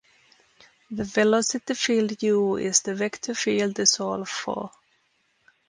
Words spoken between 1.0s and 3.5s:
velocity field u is the vector